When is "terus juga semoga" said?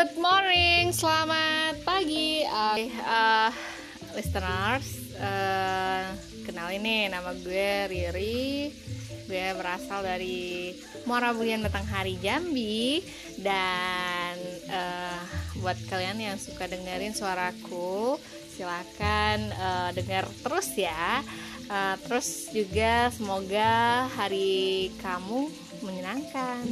22.08-24.08